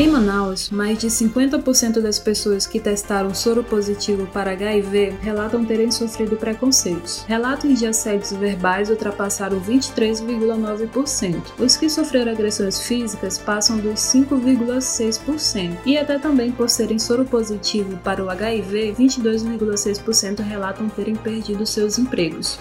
[0.00, 5.90] Em Manaus, mais de 50% das pessoas que testaram soro positivo para HIV relatam terem
[5.90, 7.22] sofrido preconceitos.
[7.28, 11.42] Relatos de assédios verbais ultrapassaram 23,9%.
[11.58, 15.76] Os que sofreram agressões físicas passam dos 5,6%.
[15.84, 21.98] E até também por serem soro positivo para o HIV, 22,6% relatam terem perdido seus
[21.98, 22.58] empregos.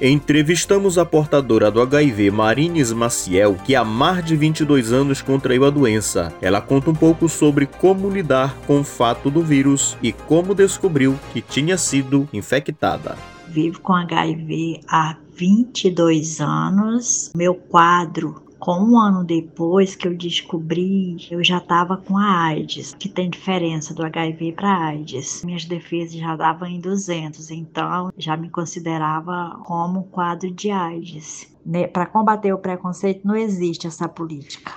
[0.00, 5.70] Entrevistamos a portadora do HIV, Marines Maciel, que há mais de 22 anos contraiu a
[5.70, 6.34] doença.
[6.42, 11.18] Ela conta um pouco sobre como lidar com o fato do vírus e como descobriu
[11.32, 13.16] que tinha sido infectada.
[13.48, 17.32] Vivo com HIV há 22 anos.
[17.34, 22.96] Meu quadro com um ano depois que eu descobri, eu já estava com a AIDS,
[22.98, 25.44] que tem diferença do HIV para AIDS.
[25.44, 31.48] Minhas defesas já davam em 200, então já me considerava como quadro de AIDS.
[31.92, 34.72] Para combater o preconceito não existe essa política.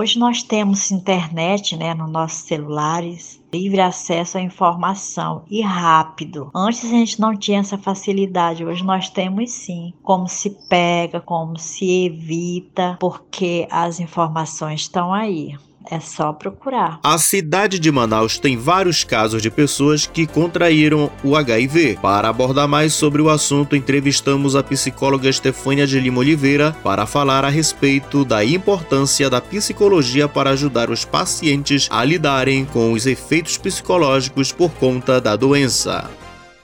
[0.00, 6.52] Hoje nós temos internet né, nos nossos celulares, livre acesso à informação e rápido.
[6.54, 9.92] Antes a gente não tinha essa facilidade, hoje nós temos sim.
[10.00, 15.56] Como se pega, como se evita, porque as informações estão aí.
[15.90, 17.00] É só procurar.
[17.02, 21.98] A cidade de Manaus tem vários casos de pessoas que contraíram o HIV.
[22.02, 27.42] Para abordar mais sobre o assunto, entrevistamos a psicóloga Estefânia de Lima Oliveira para falar
[27.42, 33.56] a respeito da importância da psicologia para ajudar os pacientes a lidarem com os efeitos
[33.56, 36.10] psicológicos por conta da doença.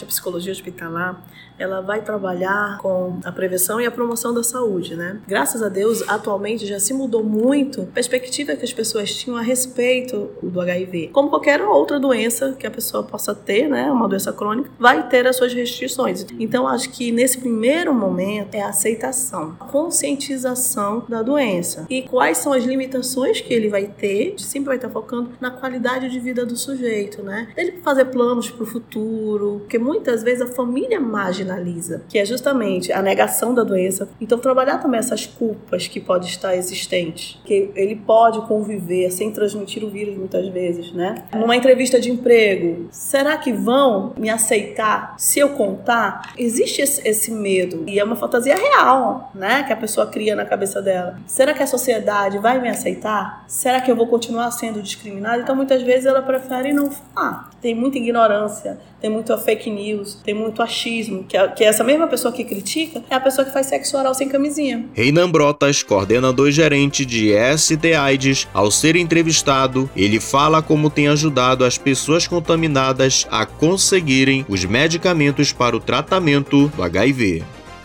[0.02, 1.25] A psicologia hospitalar
[1.59, 5.21] ela vai trabalhar com a prevenção e a promoção da saúde, né?
[5.27, 9.43] Graças a Deus, atualmente já se mudou muito a perspectiva que as pessoas tinham a
[9.43, 11.11] respeito do HIV.
[11.13, 15.27] Como qualquer outra doença que a pessoa possa ter, né, uma doença crônica, vai ter
[15.27, 16.27] as suas restrições.
[16.39, 22.39] Então, acho que nesse primeiro momento é a aceitação, a conscientização da doença e quais
[22.39, 24.35] são as limitações que ele vai ter.
[24.39, 27.48] Sempre vai estar focando na qualidade de vida do sujeito, né?
[27.57, 32.25] Ele fazer planos para o futuro, porque muitas vezes a família marginal marginaliza, que é
[32.25, 34.09] justamente a negação da doença.
[34.21, 39.85] Então, trabalhar também essas culpas que podem estar existentes, que ele pode conviver sem transmitir
[39.85, 41.25] o vírus muitas vezes, né?
[41.33, 46.33] Numa entrevista de emprego, será que vão me aceitar se eu contar?
[46.37, 49.65] Existe esse, medo e é uma fantasia real, né?
[49.65, 51.19] Que a pessoa cria na cabeça dela.
[51.27, 53.45] Será que a sociedade vai me aceitar?
[53.49, 55.43] Será que eu vou continuar sendo discriminada?
[55.43, 57.51] Então, muitas vezes ela prefere não falar.
[57.61, 61.85] Tem muita ignorância, tem muito fake news, tem muito achismo, que, é, que é essa
[61.85, 64.87] mesma pessoa que critica é a pessoa que faz sexo oral sem camisinha.
[64.95, 71.67] Reinan Brotas, coordenador gerente de ST AIDS, ao ser entrevistado, ele fala como tem ajudado
[71.67, 77.45] as pessoas contaminadas a conseguirem os medicamentos para o tratamento do HIV.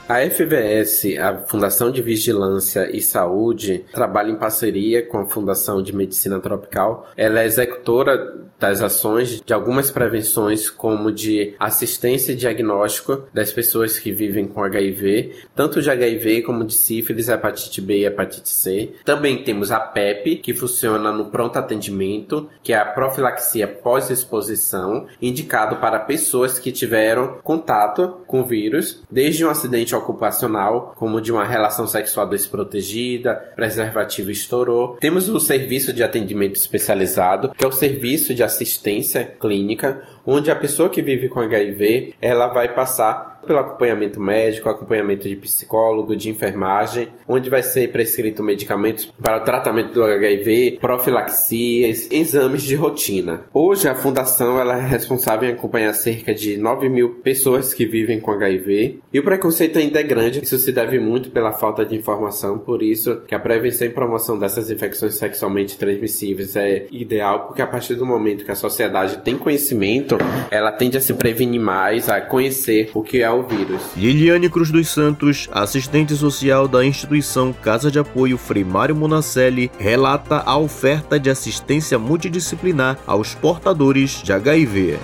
[0.09, 5.95] A FVS, a Fundação de Vigilância e Saúde, trabalha em parceria com a Fundação de
[5.95, 7.07] Medicina Tropical.
[7.15, 13.99] Ela é executora das ações de algumas prevenções, como de assistência e diagnóstico das pessoas
[13.99, 18.93] que vivem com HIV, tanto de HIV como de sífilis, hepatite B e hepatite C.
[19.05, 25.77] Também temos a PEP, que funciona no pronto atendimento, que é a profilaxia pós-exposição, indicado
[25.77, 31.87] para pessoas que tiveram contato com vírus, desde um acidente ocupacional, como de uma relação
[31.87, 34.97] sexual desprotegida, preservativo estourou.
[34.99, 40.55] Temos o serviço de atendimento especializado, que é o serviço de assistência clínica, onde a
[40.55, 46.29] pessoa que vive com HIV, ela vai passar pelo acompanhamento médico, acompanhamento de psicólogo, de
[46.29, 53.45] enfermagem, onde vai ser prescrito medicamentos para o tratamento do HIV, profilaxias, exames de rotina.
[53.53, 58.19] Hoje a fundação ela é responsável em acompanhar cerca de 9 mil pessoas que vivem
[58.19, 60.43] com HIV e o preconceito ainda é grande.
[60.43, 64.37] Isso se deve muito pela falta de informação, por isso que a prevenção e promoção
[64.37, 69.37] dessas infecções sexualmente transmissíveis é ideal, porque a partir do momento que a sociedade tem
[69.37, 70.17] conhecimento,
[70.51, 73.81] ela tende a se prevenir mais, a conhecer o que é o vírus.
[73.95, 80.43] Liliane Cruz dos Santos, assistente social da instituição Casa de Apoio Frei Mário Monacelli, relata
[80.45, 84.99] a oferta de assistência multidisciplinar aos portadores de HIV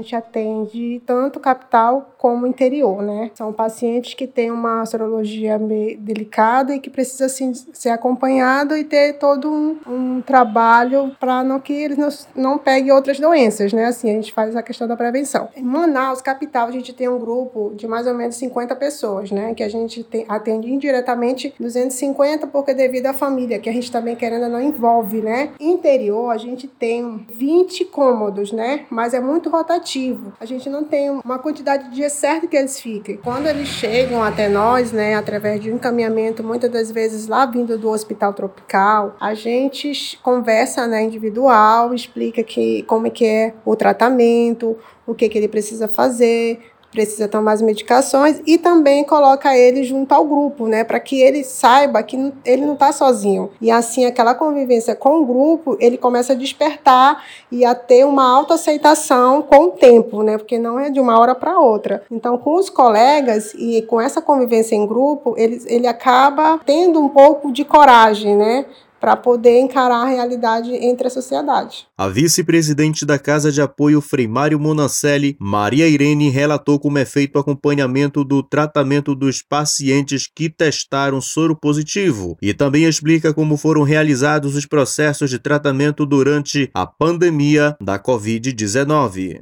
[0.00, 3.30] gente atende tanto capital como interior, né?
[3.34, 5.58] São pacientes que têm uma sorologia
[5.98, 11.60] delicada e que precisa assim, ser acompanhado e ter todo um, um trabalho para não
[11.60, 13.86] que eles não, não peguem outras doenças, né?
[13.86, 15.48] Assim, a gente faz a questão da prevenção.
[15.56, 19.54] Em Manaus, capital, a gente tem um grupo de mais ou menos 50 pessoas, né?
[19.54, 24.16] Que a gente tem, atende indiretamente 250 porque devido à família, que a gente também
[24.16, 25.52] querendo não envolve, né?
[25.58, 28.86] Interior, a gente tem 20 cômodos, né?
[28.90, 29.89] Mas é muito rotativo
[30.38, 33.16] A gente não tem uma quantidade de dias certo que eles fiquem.
[33.16, 37.76] Quando eles chegam até nós, né, através de um encaminhamento, muitas das vezes lá vindo
[37.76, 43.74] do hospital tropical, a gente conversa, né, individual, explica que como é que é o
[43.74, 44.76] tratamento,
[45.06, 46.60] o que que ele precisa fazer,
[46.90, 51.44] precisa tomar as medicações e também coloca ele junto ao grupo, né, para que ele
[51.44, 53.50] saiba que ele não está sozinho.
[53.60, 58.28] E assim, aquela convivência com o grupo, ele começa a despertar e a ter uma
[58.28, 62.02] autoaceitação com o tempo, né, porque não é de uma hora para outra.
[62.10, 67.08] Então, com os colegas e com essa convivência em grupo, ele, ele acaba tendo um
[67.08, 68.66] pouco de coragem, né,
[69.00, 71.86] para poder encarar a realidade entre a sociedade.
[71.96, 77.36] A vice-presidente da Casa de Apoio Frei Mário Monancelli, Maria Irene, relatou como é feito
[77.36, 83.82] o acompanhamento do tratamento dos pacientes que testaram soro positivo e também explica como foram
[83.82, 89.40] realizados os processos de tratamento durante a pandemia da Covid-19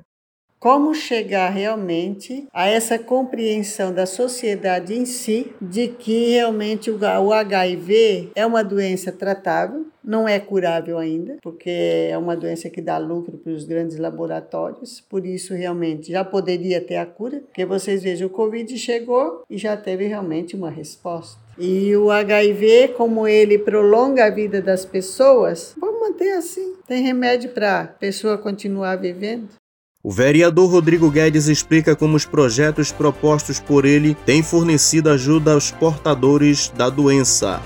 [0.59, 8.31] como chegar realmente a essa compreensão da sociedade em si de que realmente o HIV
[8.35, 13.37] é uma doença tratável, não é curável ainda, porque é uma doença que dá lucro
[13.37, 18.27] para os grandes laboratórios, por isso realmente já poderia ter a cura, porque vocês vejam,
[18.27, 21.39] o Covid chegou e já teve realmente uma resposta.
[21.59, 26.75] E o HIV, como ele prolonga a vida das pessoas, vamos manter assim.
[26.87, 29.49] Tem remédio para a pessoa continuar vivendo.
[30.01, 35.73] O vereador Rodrigo Guedes explica como os projetos propostos por ele têm fornecido ajuda aos
[35.73, 37.61] portadores da doença.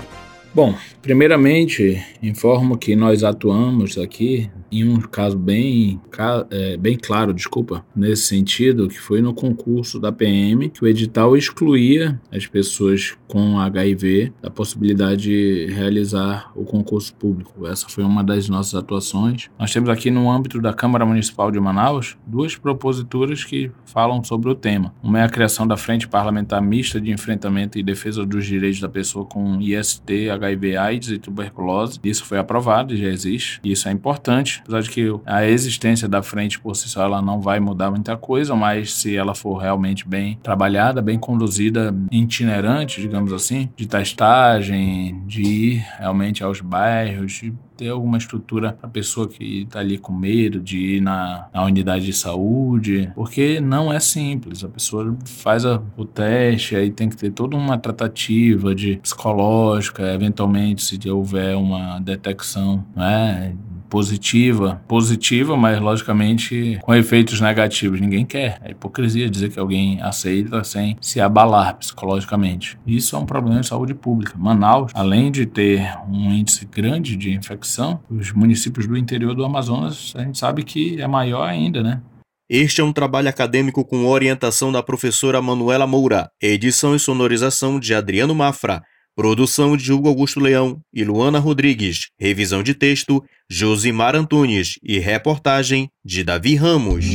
[0.51, 6.01] Bom, primeiramente informo que nós atuamos aqui em um caso bem,
[6.49, 11.37] é, bem claro, desculpa, nesse sentido, que foi no concurso da PM, que o edital
[11.37, 17.67] excluía as pessoas com HIV da possibilidade de realizar o concurso público.
[17.67, 19.49] Essa foi uma das nossas atuações.
[19.59, 24.49] Nós temos aqui no âmbito da Câmara Municipal de Manaus duas proposituras que falam sobre
[24.49, 24.93] o tema.
[25.03, 28.89] Uma é a criação da Frente Parlamentar Mista de Enfrentamento e Defesa dos Direitos da
[28.89, 31.99] Pessoa com IST, HIV, AIDS e tuberculose.
[32.03, 33.59] Isso foi aprovado e já existe.
[33.63, 37.21] E isso é importante apesar de que a existência da frente por si só ela
[37.21, 43.01] não vai mudar muita coisa, mas se ela for realmente bem trabalhada, bem conduzida, itinerante,
[43.01, 48.91] digamos assim, de testagem, de ir realmente aos bairros, de ter alguma estrutura para a
[48.91, 53.91] pessoa que está ali com medo de ir na, na, unidade de saúde, porque não
[53.91, 54.63] é simples.
[54.63, 60.13] A pessoa faz a, o teste, aí tem que ter toda uma tratativa de psicológica,
[60.13, 63.55] eventualmente se houver uma detecção, né,
[63.93, 68.01] positiva, positiva, mas logicamente com efeitos negativos.
[68.01, 68.59] Ninguém quer.
[68.63, 72.75] É hipocrisia dizer que alguém aceita sem se abalar psicologicamente.
[72.87, 74.33] Isso é um problema de saúde pública.
[74.35, 80.11] Manaus, além de ter um índice grande de infecção, os municípios do interior do Amazonas,
[80.15, 82.01] a gente sabe que é maior ainda, né?
[82.49, 87.93] Este é um trabalho acadêmico com orientação da professora Manuela Moura, edição e sonorização de
[87.93, 88.81] Adriano Mafra,
[89.15, 92.07] Produção de Hugo Augusto Leão e Luana Rodrigues.
[92.19, 94.79] Revisão de texto, Josimar Antunes.
[94.81, 97.05] E reportagem de Davi Ramos.